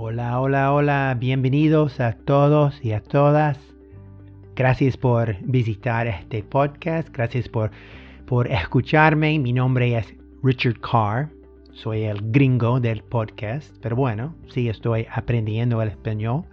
Hola, 0.00 0.40
hola, 0.40 0.72
hola, 0.72 1.16
bienvenidos 1.18 1.98
a 1.98 2.12
todos 2.12 2.78
y 2.84 2.92
a 2.92 3.02
todas. 3.02 3.58
Gracias 4.54 4.96
por 4.96 5.34
visitar 5.40 6.06
este 6.06 6.44
podcast, 6.44 7.08
gracias 7.08 7.48
por, 7.48 7.72
por 8.24 8.46
escucharme. 8.46 9.36
Mi 9.40 9.52
nombre 9.52 9.98
es 9.98 10.14
Richard 10.40 10.78
Carr, 10.78 11.30
soy 11.72 12.04
el 12.04 12.30
gringo 12.30 12.78
del 12.78 13.02
podcast, 13.02 13.74
pero 13.82 13.96
bueno, 13.96 14.36
sí 14.46 14.68
estoy 14.68 15.08
aprendiendo 15.12 15.82
el 15.82 15.88
español. 15.88 16.44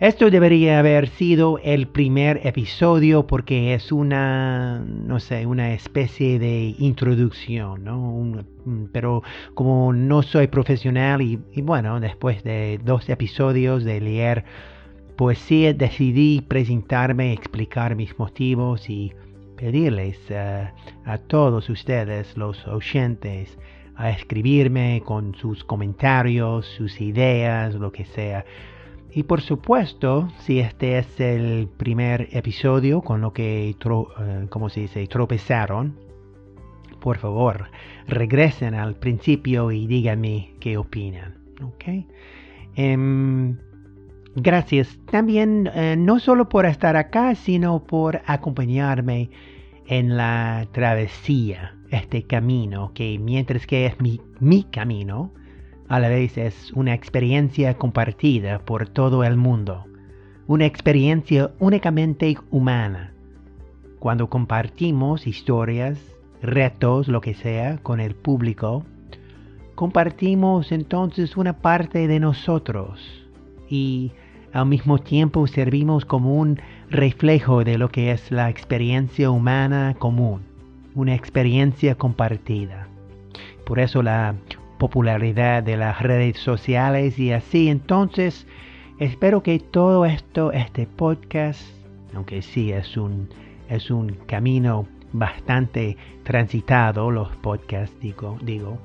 Esto 0.00 0.28
debería 0.28 0.80
haber 0.80 1.08
sido 1.08 1.60
el 1.62 1.86
primer 1.86 2.40
episodio 2.44 3.28
porque 3.28 3.74
es 3.74 3.92
una, 3.92 4.80
no 4.80 5.20
sé, 5.20 5.46
una 5.46 5.72
especie 5.72 6.40
de 6.40 6.74
introducción, 6.80 7.84
¿no? 7.84 8.44
pero 8.90 9.22
como 9.54 9.92
no 9.92 10.22
soy 10.22 10.48
profesional 10.48 11.22
y, 11.22 11.38
bueno, 11.62 12.00
después 12.00 12.42
de 12.42 12.80
dos 12.84 13.08
episodios 13.08 13.84
de 13.84 14.00
leer 14.00 14.44
poesía 15.14 15.72
decidí 15.72 16.40
presentarme, 16.40 17.32
explicar 17.32 17.94
mis 17.94 18.18
motivos 18.18 18.90
y 18.90 19.12
pedirles 19.56 20.18
eh, 20.28 20.70
a 21.04 21.18
todos 21.18 21.70
ustedes, 21.70 22.36
los 22.36 22.66
oyentes, 22.66 23.56
a 23.94 24.10
escribirme 24.10 25.02
con 25.04 25.36
sus 25.36 25.62
comentarios, 25.62 26.66
sus 26.66 27.00
ideas, 27.00 27.76
lo 27.76 27.92
que 27.92 28.04
sea 28.04 28.44
y 29.14 29.22
por 29.22 29.40
supuesto, 29.40 30.28
si 30.40 30.58
este 30.58 30.98
es 30.98 31.20
el 31.20 31.68
primer 31.68 32.28
episodio 32.32 33.00
con 33.00 33.20
lo 33.20 33.32
que, 33.32 33.70
eh, 33.70 34.46
como 34.48 34.68
se 34.68 34.80
dice, 34.80 35.06
tropezaron, 35.06 35.94
por 37.00 37.18
favor, 37.18 37.70
regresen 38.08 38.74
al 38.74 38.96
principio 38.96 39.70
y 39.70 39.86
díganme 39.86 40.54
qué 40.58 40.76
opinan. 40.76 41.36
¿ok? 41.62 41.84
Em, 42.74 43.56
gracias 44.34 44.98
también, 45.12 45.70
eh, 45.72 45.94
no 45.96 46.18
solo 46.18 46.48
por 46.48 46.66
estar 46.66 46.96
acá, 46.96 47.36
sino 47.36 47.84
por 47.84 48.20
acompañarme 48.26 49.30
en 49.86 50.16
la 50.16 50.66
travesía, 50.72 51.76
este 51.90 52.24
camino, 52.24 52.90
que 52.94 53.16
mientras 53.20 53.64
que 53.64 53.86
es 53.86 53.94
mi 54.00 54.64
camino, 54.64 55.30
a 55.88 56.00
la 56.00 56.08
vez 56.08 56.38
es 56.38 56.72
una 56.72 56.94
experiencia 56.94 57.74
compartida 57.74 58.58
por 58.60 58.88
todo 58.88 59.24
el 59.24 59.36
mundo, 59.36 59.84
una 60.46 60.66
experiencia 60.66 61.50
únicamente 61.58 62.36
humana. 62.50 63.12
Cuando 63.98 64.28
compartimos 64.28 65.26
historias, 65.26 65.98
retos, 66.42 67.08
lo 67.08 67.20
que 67.20 67.34
sea, 67.34 67.78
con 67.78 68.00
el 68.00 68.14
público, 68.14 68.84
compartimos 69.74 70.72
entonces 70.72 71.36
una 71.36 71.54
parte 71.58 72.06
de 72.06 72.20
nosotros 72.20 73.00
y 73.68 74.12
al 74.52 74.66
mismo 74.66 74.98
tiempo 74.98 75.46
servimos 75.46 76.04
como 76.04 76.34
un 76.34 76.60
reflejo 76.88 77.64
de 77.64 77.76
lo 77.76 77.88
que 77.88 78.12
es 78.12 78.30
la 78.30 78.50
experiencia 78.50 79.30
humana 79.30 79.96
común, 79.98 80.42
una 80.94 81.14
experiencia 81.14 81.96
compartida. 81.96 82.88
Por 83.64 83.80
eso 83.80 84.02
la 84.02 84.34
popularidad 84.78 85.62
de 85.62 85.76
las 85.76 86.00
redes 86.02 86.38
sociales 86.38 87.18
y 87.18 87.32
así. 87.32 87.68
Entonces, 87.68 88.46
espero 88.98 89.42
que 89.42 89.58
todo 89.58 90.04
esto, 90.04 90.52
este 90.52 90.86
podcast, 90.86 91.62
aunque 92.14 92.42
sí 92.42 92.72
es 92.72 92.96
un, 92.96 93.28
es 93.68 93.90
un 93.90 94.10
camino 94.26 94.86
bastante 95.12 95.96
transitado, 96.24 97.10
los 97.10 97.28
podcasts, 97.36 97.98
digo, 98.00 98.36
digo, 98.42 98.78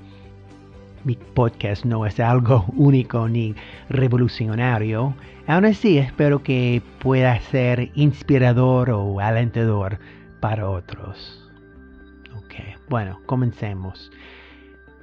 mi 1.04 1.16
podcast 1.16 1.86
no 1.86 2.06
es 2.06 2.20
algo 2.20 2.66
único 2.76 3.28
ni 3.28 3.56
revolucionario. 3.90 5.14
Aún 5.48 5.66
así, 5.66 5.98
espero 5.98 6.44
que 6.44 6.82
pueda 7.00 7.40
ser 7.40 7.92
inspirador 7.96 8.92
o 8.92 9.20
alentador 9.20 10.00
para 10.40 10.70
otros. 10.70 11.50
Ok, 12.36 12.56
bueno, 12.90 13.20
comencemos. 13.26 14.12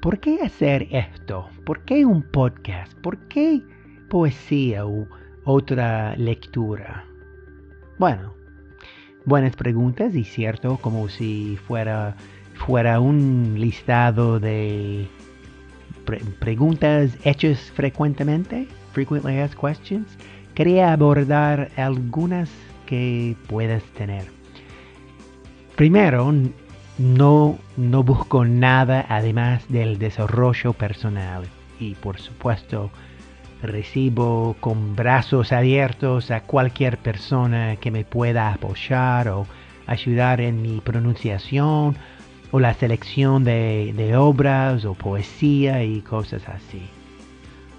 ¿Por 0.07 0.21
qué 0.21 0.39
hacer 0.41 0.87
esto? 0.93 1.49
¿Por 1.65 1.81
qué 1.81 2.07
un 2.07 2.23
podcast? 2.23 2.95
¿Por 3.01 3.19
qué 3.27 3.61
poesía 4.09 4.87
u 4.87 5.09
otra 5.43 6.15
lectura? 6.15 7.05
Bueno, 7.99 8.33
buenas 9.25 9.57
preguntas 9.57 10.15
y 10.15 10.23
cierto, 10.23 10.77
como 10.77 11.09
si 11.09 11.59
fuera, 11.67 12.15
fuera 12.55 13.01
un 13.01 13.57
listado 13.59 14.39
de 14.39 15.09
preguntas 16.39 17.19
hechas 17.25 17.59
frecuentemente, 17.73 18.69
frequently 18.93 19.41
asked 19.41 19.59
questions. 19.59 20.07
Quería 20.55 20.93
abordar 20.93 21.73
algunas 21.77 22.49
que 22.87 23.35
puedas 23.49 23.83
tener. 23.95 24.27
Primero, 25.75 26.33
no, 26.99 27.59
no 27.77 28.03
busco 28.03 28.45
nada 28.45 29.05
además 29.09 29.65
del 29.69 29.99
desarrollo 29.99 30.73
personal 30.73 31.45
y 31.79 31.95
por 31.95 32.19
supuesto 32.19 32.91
recibo 33.63 34.57
con 34.61 34.97
brazos 34.97 35.53
abiertos 35.53 36.31
a 36.31 36.43
cualquier 36.43 36.99
persona 36.99 37.77
que 37.77 37.91
me 37.91 38.05
pueda 38.05 38.53
apoyar 38.53 39.29
o 39.29 39.47
ayudar 39.87 40.41
en 40.41 40.63
mi 40.63 40.81
pronunciación 40.81 41.97
o 42.51 42.61
la 42.61 42.75
selección 42.75 43.45
de, 43.45 43.93
de 43.97 44.17
obras 44.17 44.85
o 44.85 44.95
poesía 44.95 45.85
y 45.85 46.01
cosas 46.01 46.49
así. 46.49 46.83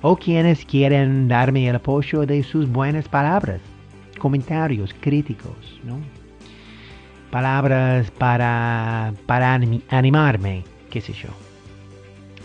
O 0.01 0.15
quienes 0.15 0.65
quieren 0.65 1.27
darme 1.27 1.67
el 1.67 1.75
apoyo 1.75 2.25
de 2.25 2.43
sus 2.43 2.69
buenas 2.69 3.07
palabras, 3.07 3.61
comentarios 4.19 4.93
críticos, 4.99 5.79
¿no? 5.83 5.97
Palabras 7.31 8.09
para, 8.11 9.13
para 9.25 9.53
animarme, 9.53 10.63
qué 10.89 11.01
sé 11.01 11.13
yo. 11.13 11.29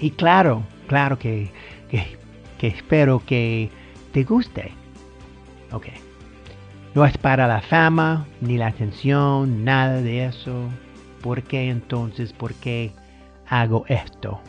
Y 0.00 0.10
claro, 0.10 0.62
claro 0.88 1.18
que, 1.18 1.50
que, 1.90 2.66
espero 2.66 3.22
que 3.24 3.70
te 4.12 4.24
guste. 4.24 4.72
Ok. 5.70 5.86
No 6.94 7.06
es 7.06 7.16
para 7.16 7.46
la 7.46 7.62
fama, 7.62 8.26
ni 8.40 8.58
la 8.58 8.66
atención, 8.66 9.64
nada 9.64 10.02
de 10.02 10.26
eso. 10.26 10.68
¿Por 11.22 11.42
qué 11.42 11.70
entonces, 11.70 12.32
por 12.32 12.52
qué 12.54 12.92
hago 13.48 13.84
esto? 13.88 14.40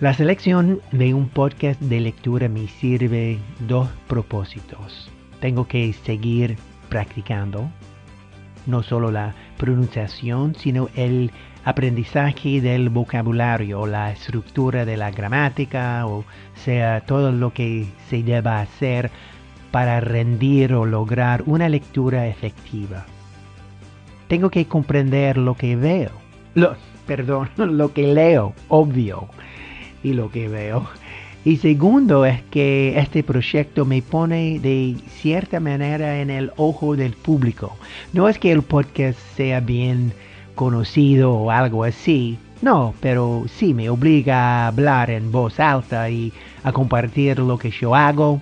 La 0.00 0.12
selección 0.12 0.80
de 0.90 1.14
un 1.14 1.28
podcast 1.28 1.80
de 1.80 2.00
lectura 2.00 2.48
me 2.48 2.66
sirve 2.66 3.38
dos 3.60 3.88
propósitos. 4.08 5.08
Tengo 5.40 5.68
que 5.68 5.92
seguir 5.92 6.56
practicando 6.88 7.70
no 8.66 8.82
solo 8.82 9.10
la 9.10 9.34
pronunciación, 9.56 10.54
sino 10.54 10.88
el 10.94 11.30
aprendizaje 11.64 12.60
del 12.60 12.90
vocabulario, 12.90 13.86
la 13.86 14.12
estructura 14.12 14.84
de 14.84 14.96
la 14.96 15.10
gramática, 15.10 16.06
o 16.06 16.24
sea, 16.54 17.00
todo 17.00 17.32
lo 17.32 17.52
que 17.52 17.86
se 18.08 18.22
deba 18.22 18.60
hacer 18.60 19.10
para 19.70 20.00
rendir 20.00 20.74
o 20.74 20.84
lograr 20.84 21.42
una 21.46 21.68
lectura 21.68 22.28
efectiva. 22.28 23.06
Tengo 24.28 24.50
que 24.50 24.66
comprender 24.66 25.36
lo 25.38 25.56
que 25.56 25.76
veo, 25.76 26.10
lo, 26.54 26.76
perdón, 27.06 27.50
lo 27.56 27.92
que 27.92 28.06
leo, 28.06 28.54
obvio, 28.68 29.28
y 30.02 30.12
lo 30.12 30.30
que 30.30 30.48
veo. 30.48 30.86
Y 31.44 31.58
segundo 31.58 32.24
es 32.24 32.40
que 32.50 32.98
este 32.98 33.22
proyecto 33.22 33.84
me 33.84 34.00
pone 34.00 34.58
de 34.60 34.96
cierta 35.08 35.60
manera 35.60 36.20
en 36.20 36.30
el 36.30 36.50
ojo 36.56 36.96
del 36.96 37.12
público. 37.12 37.76
No 38.14 38.30
es 38.30 38.38
que 38.38 38.50
el 38.50 38.62
podcast 38.62 39.18
sea 39.36 39.60
bien 39.60 40.14
conocido 40.54 41.32
o 41.32 41.50
algo 41.50 41.84
así, 41.84 42.38
no, 42.62 42.94
pero 43.00 43.44
sí 43.58 43.74
me 43.74 43.90
obliga 43.90 44.36
a 44.36 44.68
hablar 44.68 45.10
en 45.10 45.30
voz 45.30 45.60
alta 45.60 46.08
y 46.08 46.32
a 46.62 46.72
compartir 46.72 47.38
lo 47.38 47.58
que 47.58 47.70
yo 47.70 47.94
hago, 47.94 48.40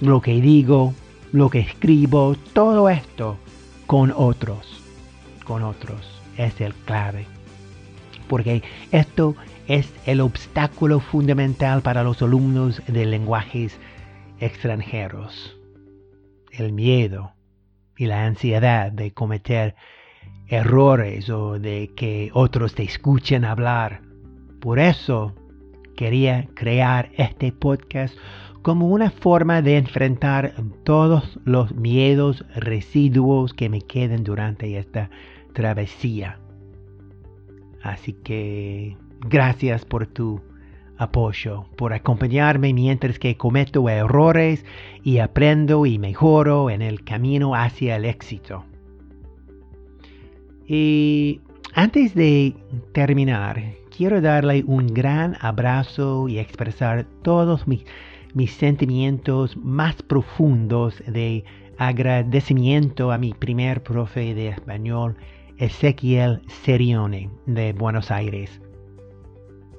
lo 0.00 0.20
que 0.20 0.40
digo, 0.40 0.92
lo 1.30 1.50
que 1.50 1.60
escribo, 1.60 2.34
todo 2.52 2.88
esto 2.88 3.36
con 3.86 4.12
otros, 4.16 4.82
con 5.44 5.62
otros. 5.62 6.20
Es 6.36 6.60
el 6.60 6.74
clave. 6.74 7.26
Porque 8.34 8.64
esto 8.90 9.36
es 9.68 9.94
el 10.06 10.20
obstáculo 10.20 10.98
fundamental 10.98 11.82
para 11.82 12.02
los 12.02 12.20
alumnos 12.20 12.82
de 12.88 13.06
lenguajes 13.06 13.78
extranjeros. 14.40 15.56
El 16.50 16.72
miedo 16.72 17.30
y 17.96 18.06
la 18.06 18.26
ansiedad 18.26 18.90
de 18.90 19.12
cometer 19.12 19.76
errores 20.48 21.30
o 21.30 21.60
de 21.60 21.92
que 21.94 22.32
otros 22.34 22.74
te 22.74 22.82
escuchen 22.82 23.44
hablar. 23.44 24.02
Por 24.60 24.80
eso 24.80 25.32
quería 25.96 26.48
crear 26.54 27.10
este 27.16 27.52
podcast 27.52 28.16
como 28.62 28.88
una 28.88 29.12
forma 29.12 29.62
de 29.62 29.76
enfrentar 29.76 30.54
todos 30.82 31.38
los 31.44 31.72
miedos 31.72 32.44
residuos 32.56 33.54
que 33.54 33.68
me 33.68 33.80
queden 33.80 34.24
durante 34.24 34.76
esta 34.76 35.08
travesía. 35.52 36.40
Así 37.84 38.12
que 38.12 38.96
Gracias 39.26 39.86
por 39.86 40.06
tu 40.06 40.42
apoyo, 40.98 41.64
por 41.76 41.94
acompañarme 41.94 42.74
mientras 42.74 43.18
que 43.18 43.38
cometo 43.38 43.88
errores 43.88 44.64
y 45.02 45.18
aprendo 45.18 45.86
y 45.86 45.98
mejoro 45.98 46.68
en 46.68 46.82
el 46.82 47.04
camino 47.04 47.54
hacia 47.54 47.96
el 47.96 48.04
éxito. 48.04 48.64
Y 50.66 51.40
antes 51.72 52.14
de 52.14 52.54
terminar, 52.92 53.62
quiero 53.96 54.20
darle 54.20 54.62
un 54.66 54.88
gran 54.88 55.36
abrazo 55.40 56.28
y 56.28 56.38
expresar 56.38 57.06
todos 57.22 57.66
mis, 57.66 57.84
sentimientos 58.50 59.56
más 59.56 60.02
profundos 60.02 61.02
de 61.06 61.44
agradecimiento 61.78 63.10
a 63.10 63.16
mi 63.16 63.32
primer 63.32 63.82
profe 63.82 64.34
de 64.34 64.48
español, 64.48 65.16
Ezequiel 65.58 66.42
Serione, 66.48 67.30
de 67.46 67.72
Buenos 67.72 68.10
Aires. 68.10 68.60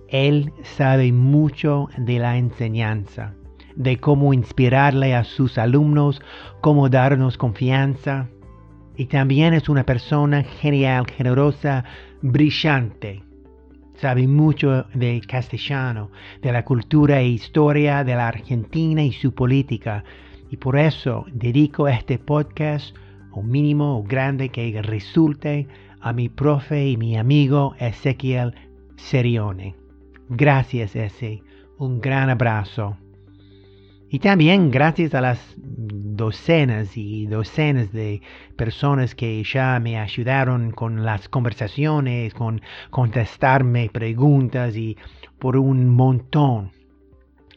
Él 0.07 0.53
sabe 0.63 1.11
mucho 1.11 1.89
de 1.97 2.19
la 2.19 2.37
enseñanza, 2.37 3.33
de 3.75 3.97
cómo 3.97 4.33
inspirarle 4.33 5.13
a 5.15 5.25
sus 5.25 5.57
alumnos, 5.57 6.21
cómo 6.61 6.87
darnos 6.87 7.37
confianza. 7.37 8.29
Y 8.95 9.07
también 9.07 9.53
es 9.53 9.67
una 9.67 9.85
persona 9.85 10.43
genial, 10.43 11.07
generosa, 11.07 11.83
brillante. 12.21 13.23
Sabe 13.95 14.27
mucho 14.27 14.85
de 14.93 15.21
castellano, 15.27 16.11
de 16.41 16.53
la 16.53 16.63
cultura 16.63 17.19
e 17.19 17.27
historia 17.27 18.05
de 18.05 18.15
la 18.15 18.29
Argentina 18.29 19.03
y 19.03 19.11
su 19.11 19.33
política. 19.33 20.05
Y 20.49 20.57
por 20.57 20.77
eso 20.77 21.25
dedico 21.33 21.87
este 21.89 22.17
podcast, 22.17 22.95
o 23.35 23.43
mínimo 23.43 23.99
o 23.99 24.03
grande 24.03 24.49
que 24.49 24.81
resulte, 24.81 25.67
a 26.01 26.13
mi 26.13 26.29
profe 26.29 26.87
y 26.87 26.97
mi 26.97 27.17
amigo 27.17 27.75
Ezequiel 27.79 28.53
Serione. 28.95 29.75
Gracias, 30.29 30.95
ese. 30.95 31.41
Un 31.77 31.99
gran 31.99 32.29
abrazo. 32.29 32.97
Y 34.09 34.19
también 34.19 34.71
gracias 34.71 35.13
a 35.13 35.21
las 35.21 35.55
docenas 35.57 36.95
y 36.95 37.25
docenas 37.25 37.91
de 37.91 38.21
personas 38.55 39.15
que 39.15 39.43
ya 39.43 39.79
me 39.79 39.99
ayudaron 39.99 40.71
con 40.71 41.03
las 41.03 41.27
conversaciones, 41.27 42.33
con 42.33 42.61
contestarme 42.91 43.89
preguntas 43.91 44.77
y 44.77 44.97
por 45.39 45.57
un 45.57 45.89
montón. 45.89 46.71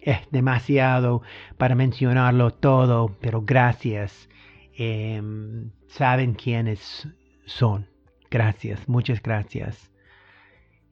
Es 0.01 0.21
demasiado 0.31 1.23
para 1.59 1.75
mencionarlo 1.75 2.51
todo, 2.51 3.15
pero 3.21 3.43
gracias. 3.43 4.29
Em, 4.81 5.73
saben 5.89 6.35
quiénes 6.35 7.09
son. 7.47 7.89
Gracias, 8.31 8.89
muchas 8.89 9.21
gracias. 9.21 9.91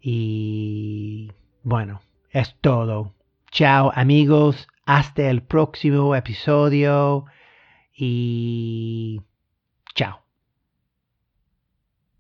Y 0.01 1.31
bueno, 1.63 2.01
es 2.31 2.57
todo. 2.61 3.15
Chao 3.53 3.93
amigos, 3.95 4.67
hasta 4.87 5.31
el 5.31 5.43
próximo 5.43 6.17
episodio 6.17 7.27
y 7.97 9.23
chao. 9.95 10.26